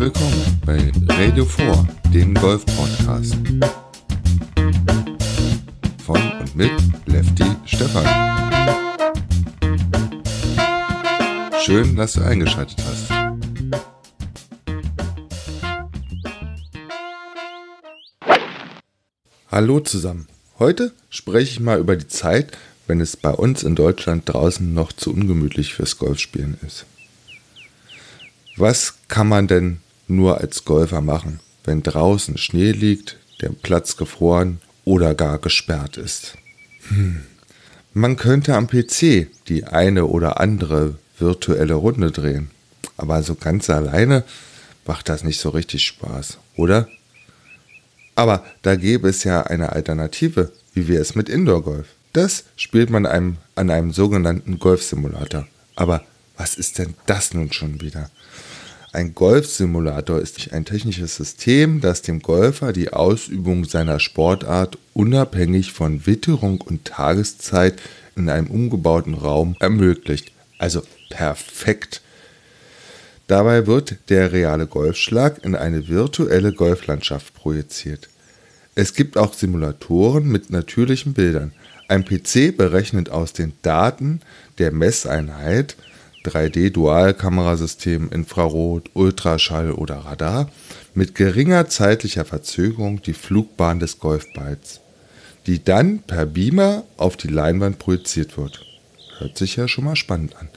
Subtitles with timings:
[0.00, 3.36] willkommen bei Radio 4, dem Golf-Podcast.
[6.06, 6.72] Von und mit
[7.04, 8.06] Lefty Stefan.
[11.60, 13.10] Schön, dass du eingeschaltet hast.
[19.50, 20.28] Hallo zusammen.
[20.58, 22.56] Heute spreche ich mal über die Zeit,
[22.86, 26.86] wenn es bei uns in Deutschland draußen noch zu ungemütlich fürs Golfspielen ist.
[28.56, 34.60] Was kann man denn nur als Golfer machen, wenn draußen Schnee liegt, der Platz gefroren
[34.84, 36.36] oder gar gesperrt ist?
[36.88, 37.22] Hm.
[37.92, 42.50] Man könnte am PC die eine oder andere virtuelle Runde drehen,
[42.96, 44.24] aber so ganz alleine
[44.86, 46.88] macht das nicht so richtig Spaß, oder?
[48.14, 51.88] Aber da gäbe es ja eine Alternative, wie wir es mit Indoor Golf.
[52.12, 55.46] Das spielt man einem, an einem sogenannten Golfsimulator.
[55.76, 56.04] Aber
[56.36, 58.10] was ist denn das nun schon wieder?
[58.92, 66.06] Ein Golfsimulator ist ein technisches System, das dem Golfer die Ausübung seiner Sportart unabhängig von
[66.06, 67.80] Witterung und Tageszeit
[68.16, 70.32] in einem umgebauten Raum ermöglicht.
[70.58, 72.02] Also perfekt.
[73.28, 78.08] Dabei wird der reale Golfschlag in eine virtuelle Golflandschaft projiziert.
[78.74, 81.52] Es gibt auch Simulatoren mit natürlichen Bildern.
[81.86, 84.20] Ein PC berechnet aus den Daten
[84.58, 85.76] der Messeinheit
[86.24, 90.50] 3D-Dualkamerasystem, Infrarot, Ultraschall oder Radar
[90.94, 94.80] mit geringer zeitlicher Verzögerung die Flugbahn des Golfballs,
[95.46, 98.64] die dann per Beamer auf die Leinwand projiziert wird.
[99.18, 100.48] Hört sich ja schon mal spannend an.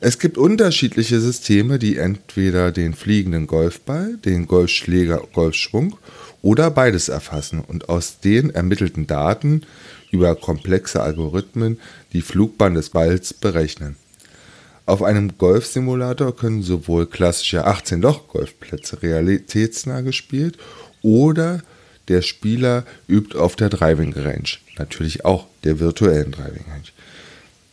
[0.00, 5.96] Es gibt unterschiedliche Systeme, die entweder den fliegenden Golfball, den Golfschläger, Golfschwung
[6.42, 9.62] oder beides erfassen und aus den ermittelten Daten
[10.10, 11.80] über komplexe Algorithmen
[12.12, 13.96] die Flugbahn des Balls berechnen.
[14.86, 20.58] Auf einem Golfsimulator können sowohl klassische 18-Loch-Golfplätze realitätsnah gespielt
[21.00, 21.62] oder
[22.08, 26.88] der Spieler übt auf der Driving Range, natürlich auch der virtuellen Driving Range.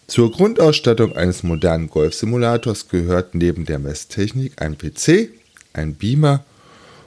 [0.07, 5.29] Zur Grundausstattung eines modernen Golfsimulators gehört neben der Messtechnik ein PC,
[5.73, 6.45] ein Beamer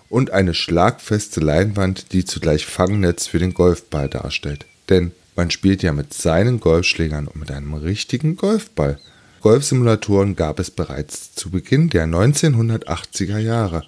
[0.08, 4.66] und eine schlagfeste Leinwand, die zugleich Fangnetz für den Golfball darstellt.
[4.88, 8.98] Denn man spielt ja mit seinen Golfschlägern und mit einem richtigen Golfball.
[9.44, 13.84] Golfsimulatoren gab es bereits zu Beginn der 1980er Jahre.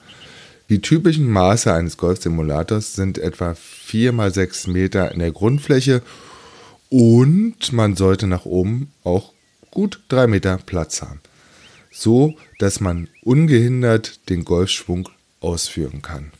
[0.68, 6.02] Die typischen Maße eines Golfsimulators sind etwa 4 x 6 Meter in der Grundfläche
[6.90, 9.32] und man sollte nach oben auch
[9.70, 11.20] gut 3 Meter Platz haben,
[11.90, 15.08] so dass man ungehindert den Golfschwung
[15.40, 16.32] ausführen kann.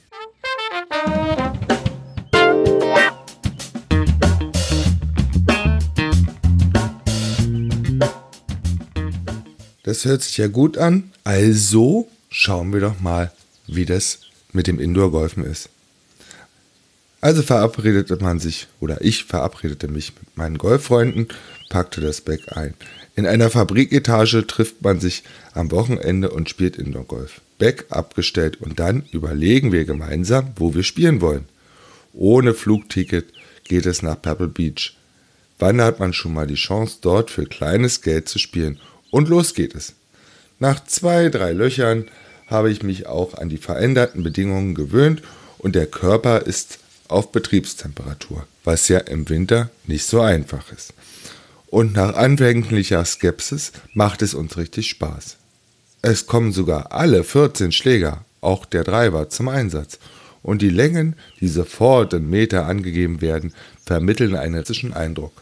[9.86, 11.12] Das hört sich ja gut an.
[11.22, 13.30] Also schauen wir doch mal,
[13.68, 14.18] wie das
[14.52, 15.68] mit dem Indoor-Golfen ist.
[17.20, 21.28] Also verabredete man sich, oder ich verabredete mich mit meinen Golffreunden,
[21.70, 22.74] packte das Back ein.
[23.14, 25.22] In einer Fabriketage trifft man sich
[25.54, 27.40] am Wochenende und spielt Indoor-Golf.
[27.58, 31.44] Back abgestellt und dann überlegen wir gemeinsam, wo wir spielen wollen.
[32.12, 33.26] Ohne Flugticket
[33.62, 34.96] geht es nach Pebble Beach.
[35.60, 38.80] Wann hat man schon mal die Chance, dort für kleines Geld zu spielen
[39.10, 39.94] und los geht es.
[40.58, 42.06] Nach zwei, drei Löchern
[42.46, 45.22] habe ich mich auch an die veränderten Bedingungen gewöhnt
[45.58, 46.78] und der Körper ist
[47.08, 50.92] auf Betriebstemperatur, was ja im Winter nicht so einfach ist.
[51.66, 55.36] Und nach anfänglicher Skepsis macht es uns richtig Spaß.
[56.02, 59.98] Es kommen sogar alle 14 Schläger, auch der Driver, zum Einsatz.
[60.42, 63.52] Und die Längen, die sofort in Meter angegeben werden,
[63.84, 65.32] vermitteln einen realistischen Eindruck.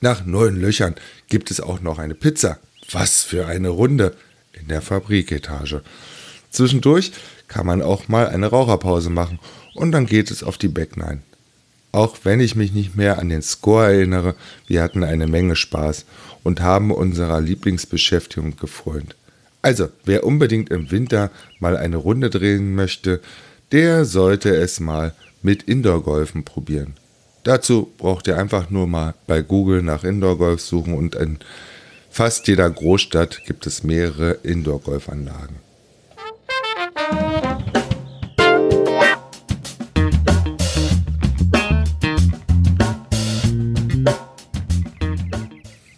[0.00, 0.94] Nach neun Löchern
[1.28, 2.58] gibt es auch noch eine Pizza.
[2.92, 4.14] Was für eine Runde
[4.52, 5.82] in der Fabriketage.
[6.50, 7.12] Zwischendurch
[7.48, 9.38] kann man auch mal eine Raucherpause machen
[9.74, 11.22] und dann geht es auf die Back 9.
[11.92, 14.34] Auch wenn ich mich nicht mehr an den Score erinnere,
[14.66, 16.04] wir hatten eine Menge Spaß
[16.44, 19.16] und haben unserer Lieblingsbeschäftigung gefreut.
[19.62, 23.20] Also, wer unbedingt im Winter mal eine Runde drehen möchte,
[23.72, 26.94] der sollte es mal mit Indoor-Golfen probieren.
[27.48, 31.38] Dazu braucht ihr einfach nur mal bei Google nach Indoor-Golf suchen und in
[32.10, 35.56] fast jeder Großstadt gibt es mehrere Indoor-Golfanlagen.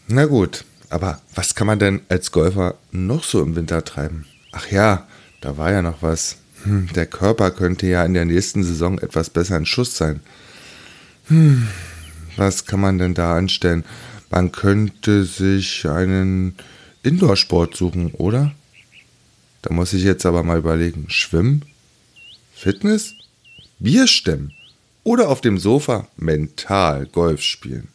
[0.07, 4.25] Na gut, aber was kann man denn als Golfer noch so im Winter treiben?
[4.53, 5.09] Ach ja,
[5.41, 6.37] da war ja noch was.
[6.63, 10.21] Hm, der Körper könnte ja in der nächsten Saison etwas besser in Schuss sein.
[11.31, 11.69] Hm,
[12.37, 13.85] was kann man denn da anstellen?
[14.31, 16.57] Man könnte sich einen
[17.05, 18.53] Indoor-Sport suchen, oder?
[19.63, 21.07] Da muss ich jetzt aber mal überlegen.
[21.09, 21.65] Schwimmen?
[22.53, 23.15] Fitness?
[23.79, 24.53] Bier stemmen?
[25.05, 27.89] Oder auf dem Sofa mental Golf spielen?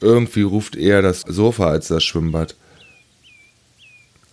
[0.00, 2.56] Irgendwie ruft eher das Sofa als das Schwimmbad.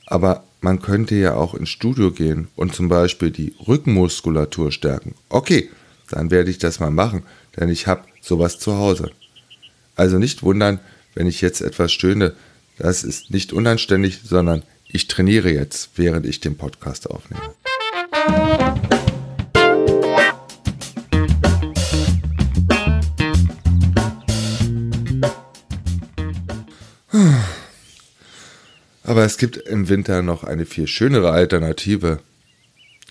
[0.06, 5.16] Aber man könnte ja auch ins Studio gehen und zum Beispiel die Rückenmuskulatur stärken.
[5.30, 5.70] Okay,
[6.10, 7.24] dann werde ich das mal machen,
[7.60, 9.12] denn ich habe sowas zu Hause.
[9.96, 10.80] Also nicht wundern,
[11.14, 12.34] wenn ich jetzt etwas stöhne.
[12.78, 17.42] Das ist nicht unanständig, sondern ich trainiere jetzt, während ich den Podcast aufnehme.
[29.04, 32.20] Aber es gibt im Winter noch eine viel schönere Alternative.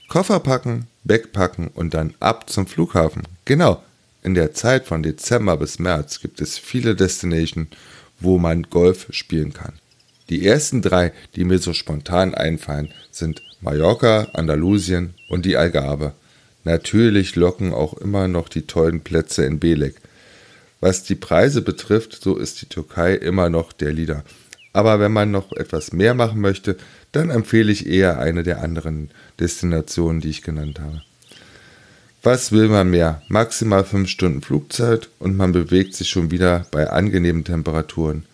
[0.09, 3.25] Koffer packen, wegpacken und dann ab zum Flughafen.
[3.45, 3.83] Genau,
[4.23, 7.69] in der Zeit von Dezember bis März gibt es viele Destinations,
[8.21, 9.75] wo man Golf spielen kann.
[10.29, 16.13] Die ersten drei, die mir so spontan einfallen, sind Mallorca, Andalusien und die Algarve.
[16.65, 19.97] Natürlich locken auch immer noch die tollen Plätze in Belek.
[20.81, 24.25] Was die Preise betrifft, so ist die Türkei immer noch der Leader.
[24.73, 26.77] Aber wenn man noch etwas mehr machen möchte,
[27.13, 29.11] dann empfehle ich eher eine der anderen
[29.41, 31.03] Destinationen, die ich genannt habe.
[32.23, 33.23] Was will man mehr?
[33.29, 38.25] Maximal 5 Stunden Flugzeit und man bewegt sich schon wieder bei angenehmen Temperaturen.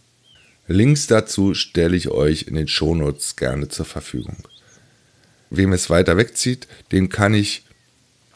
[0.69, 4.39] Links dazu stelle ich euch in den Shownotes gerne zur Verfügung.
[5.51, 7.66] Wem es weiter wegzieht, den kann ich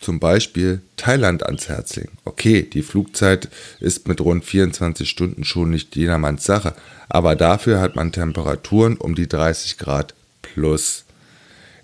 [0.01, 2.19] zum Beispiel Thailand ans Herz legen.
[2.25, 3.49] Okay, die Flugzeit
[3.81, 6.75] ist mit rund 24 Stunden schon nicht jedermanns Sache,
[7.09, 11.05] aber dafür hat man Temperaturen um die 30 Grad plus.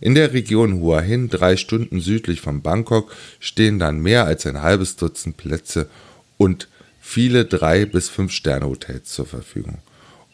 [0.00, 4.62] In der Region Hua Hin, drei Stunden südlich von Bangkok, stehen dann mehr als ein
[4.62, 5.88] halbes Dutzend Plätze
[6.36, 6.68] und
[7.00, 9.78] viele drei bis fünf Sterne Hotels zur Verfügung.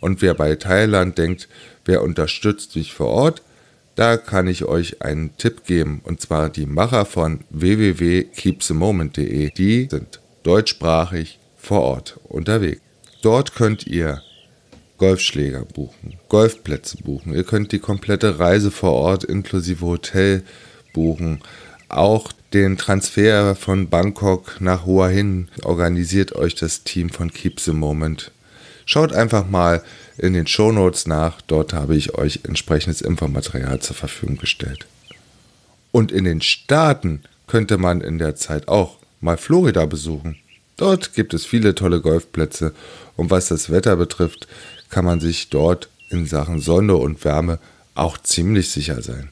[0.01, 1.49] Und wer bei Thailand denkt,
[1.85, 3.43] wer unterstützt mich vor Ort,
[3.95, 9.51] da kann ich euch einen Tipp geben, und zwar die Macher von www.keepthemoment.de.
[9.51, 12.81] Die sind deutschsprachig vor Ort unterwegs.
[13.23, 14.23] Dort könnt ihr
[14.99, 17.35] Golfschläger buchen, Golfplätze buchen.
[17.35, 20.43] Ihr könnt die komplette Reise vor Ort inklusive Hotel
[20.93, 21.41] buchen.
[21.89, 27.73] Auch den Transfer von Bangkok nach Hua Hin organisiert euch das Team von Keep the
[27.73, 28.31] Moment.
[28.85, 29.83] Schaut einfach mal
[30.19, 31.41] in den Shownotes nach.
[31.43, 34.87] Dort habe ich euch entsprechendes Infomaterial zur Verfügung gestellt.
[35.91, 40.39] Und in den Staaten könnte man in der Zeit auch mal Florida besuchen.
[40.77, 42.73] Dort gibt es viele tolle Golfplätze
[43.17, 44.49] und was das Wetter betrifft,
[44.89, 47.59] kann man sich dort in Sachen Sonne und Wärme
[47.95, 49.31] auch ziemlich sicher sein.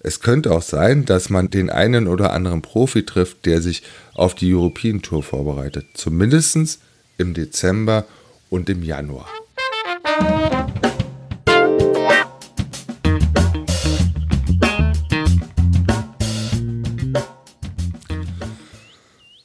[0.00, 3.82] Es könnte auch sein, dass man den einen oder anderen Profi trifft, der sich
[4.12, 5.86] auf die European Tour vorbereitet.
[5.94, 6.80] Zumindest
[7.16, 8.04] im Dezember
[8.54, 9.26] und im Januar.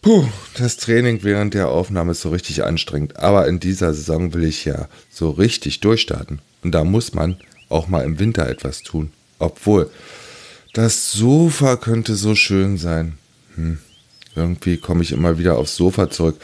[0.04, 3.18] Puh, das Training während der Aufnahme ist so richtig anstrengend.
[3.18, 6.40] Aber in dieser Saison will ich ja so richtig durchstarten.
[6.64, 9.12] Und da muss man auch mal im Winter etwas tun.
[9.40, 9.90] Obwohl,
[10.74, 13.18] das Sofa könnte so schön sein.
[13.56, 13.80] Hm,
[14.36, 16.40] irgendwie komme ich immer wieder aufs Sofa zurück.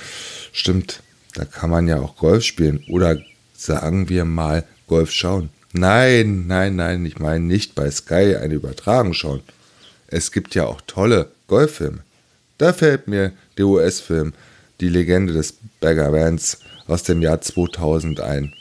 [0.52, 1.04] Stimmt,
[1.36, 2.84] da kann man ja auch Golf spielen.
[2.90, 3.18] Oder
[3.54, 5.50] sagen wir mal Golf schauen.
[5.74, 9.42] Nein, nein, nein, ich meine nicht bei Sky eine Übertragung schauen.
[10.08, 12.00] Es gibt ja auch tolle Golffilme.
[12.58, 14.34] Da fällt mir der US-Film
[14.80, 18.54] Die Legende des Bagger Vance aus dem Jahr 2000 ein.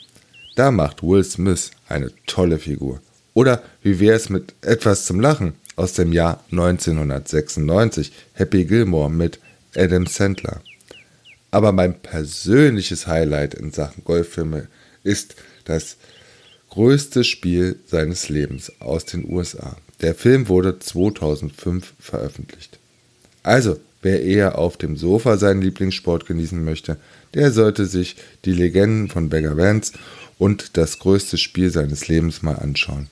[0.55, 2.99] Da macht Will Smith eine tolle Figur.
[3.33, 9.39] Oder wie wäre es mit etwas zum Lachen aus dem Jahr 1996 Happy Gilmore mit
[9.75, 10.61] Adam Sandler.
[11.55, 14.67] Aber mein persönliches Highlight in Sachen Golffilme
[15.05, 15.95] ist das
[16.69, 19.77] größte Spiel seines Lebens aus den USA.
[20.01, 22.77] Der Film wurde 2005 veröffentlicht.
[23.41, 26.97] Also, wer eher auf dem Sofa seinen Lieblingssport genießen möchte,
[27.33, 29.93] der sollte sich die Legenden von Beggar Vance
[30.37, 33.07] und das größte Spiel seines Lebens mal anschauen.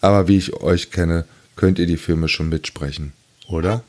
[0.00, 3.12] Aber wie ich euch kenne, könnt ihr die Filme schon mitsprechen,
[3.48, 3.84] oder?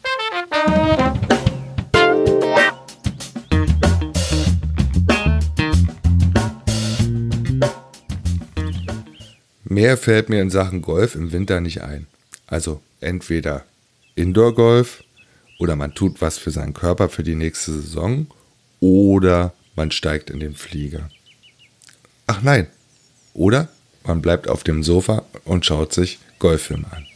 [9.74, 12.06] Mehr fällt mir in Sachen Golf im Winter nicht ein.
[12.46, 13.65] Also entweder
[14.13, 15.03] Indoor-Golf
[15.58, 18.27] oder man tut was für seinen Körper für die nächste Saison
[18.80, 21.10] oder man steigt in den Flieger.
[22.27, 22.68] Ach nein,
[23.34, 23.68] oder
[24.03, 27.08] man bleibt auf dem Sofa und schaut sich Golffilme an.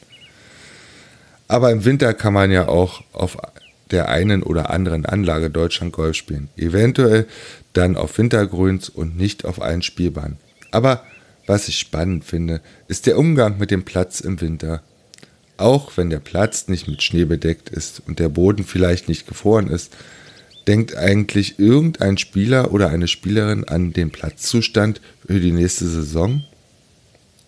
[1.47, 3.37] Aber im Winter kann man ja auch auf
[3.91, 6.49] der einen oder anderen Anlage Deutschland Golf spielen.
[6.57, 7.27] Eventuell
[7.73, 10.37] dann auf Wintergrüns und nicht auf allen Spielbahnen.
[10.71, 11.03] Aber
[11.47, 14.83] was ich spannend finde, ist der Umgang mit dem Platz im Winter.
[15.57, 19.67] Auch wenn der Platz nicht mit Schnee bedeckt ist und der Boden vielleicht nicht gefroren
[19.67, 19.95] ist,
[20.67, 26.43] denkt eigentlich irgendein Spieler oder eine Spielerin an den Platzzustand für die nächste Saison?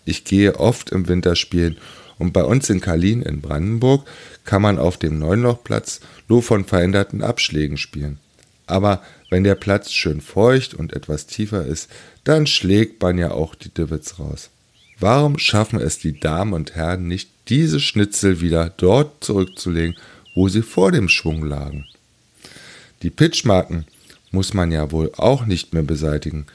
[0.04, 1.76] Ich gehe oft im Winter spielen
[2.18, 4.06] und bei uns in Kalin in Brandenburg
[4.44, 8.18] kann man auf dem Neunlochplatz nur von veränderten Abschlägen spielen.
[8.70, 11.90] Aber wenn der Platz schön feucht und etwas tiefer ist,
[12.24, 14.50] dann schlägt man ja auch die Divots raus.
[14.98, 19.96] Warum schaffen es die Damen und Herren nicht, diese Schnitzel wieder dort zurückzulegen,
[20.34, 21.86] wo sie vor dem Schwung lagen?
[23.02, 23.86] Die Pitchmarken
[24.30, 26.46] muss man ja wohl auch nicht mehr beseitigen.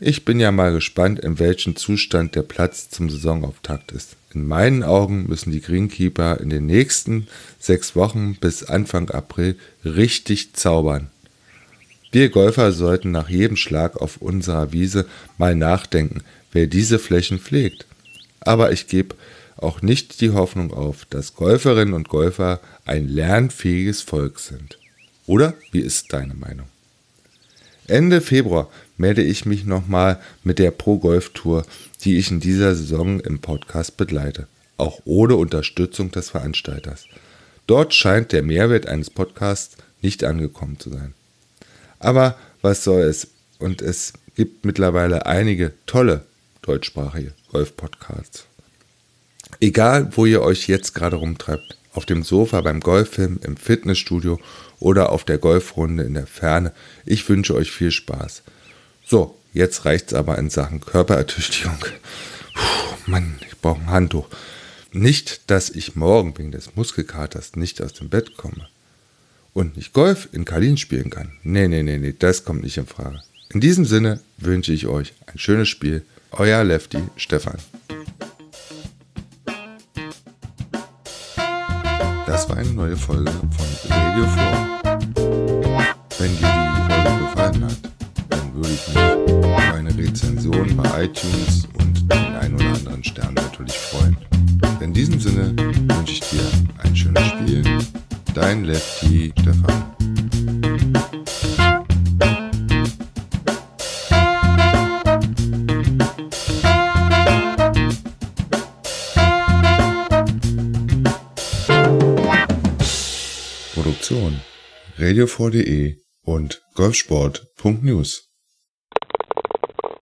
[0.00, 4.16] Ich bin ja mal gespannt, in welchem Zustand der Platz zum Saisonauftakt ist.
[4.34, 7.28] In meinen Augen müssen die Greenkeeper in den nächsten
[7.60, 11.11] sechs Wochen bis Anfang April richtig zaubern.
[12.12, 15.06] Wir Golfer sollten nach jedem Schlag auf unserer Wiese
[15.38, 17.86] mal nachdenken, wer diese Flächen pflegt.
[18.40, 19.14] Aber ich gebe
[19.56, 24.78] auch nicht die Hoffnung auf, dass Golferinnen und Golfer ein lernfähiges Volk sind.
[25.26, 26.66] Oder wie ist deine Meinung?
[27.86, 31.64] Ende Februar melde ich mich nochmal mit der Pro Golf Tour,
[32.02, 37.06] die ich in dieser Saison im Podcast begleite, auch ohne Unterstützung des Veranstalters.
[37.66, 41.14] Dort scheint der Mehrwert eines Podcasts nicht angekommen zu sein.
[42.02, 43.28] Aber was soll es?
[43.58, 46.24] Und es gibt mittlerweile einige tolle
[46.62, 48.46] deutschsprachige Golf-Podcasts.
[49.60, 54.40] Egal, wo ihr euch jetzt gerade rumtreibt, auf dem Sofa, beim Golffilm, im Fitnessstudio
[54.80, 56.72] oder auf der Golfrunde in der Ferne.
[57.04, 58.42] Ich wünsche euch viel Spaß.
[59.06, 61.78] So, jetzt reicht's aber in Sachen Körperertüchtigung.
[62.54, 64.28] Puh, Mann, ich brauche ein Handtuch.
[64.90, 68.66] Nicht, dass ich morgen wegen des Muskelkaters nicht aus dem Bett komme
[69.54, 71.32] und nicht Golf in Kalin spielen kann.
[71.42, 73.22] Nee, nee, nee, nee, das kommt nicht in Frage.
[73.50, 76.04] In diesem Sinne wünsche ich euch ein schönes Spiel.
[76.30, 77.58] Euer Lefty Stefan.
[82.26, 84.82] Das war eine neue Folge von Radio 4.
[86.18, 87.78] Wenn dir die Folge gefallen hat,
[88.30, 93.34] dann würde ich mich über eine Rezension bei iTunes und den ein oder anderen Stern
[93.34, 94.16] natürlich freuen.
[94.80, 96.61] In diesem Sinne wünsche ich dir.
[98.34, 99.94] Dein Lefty Stefan.
[113.74, 114.40] Produktion
[114.98, 118.31] radio4.de und golfsport.news